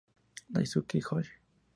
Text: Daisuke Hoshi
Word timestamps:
Daisuke 0.55 0.97
Hoshi 1.05 1.37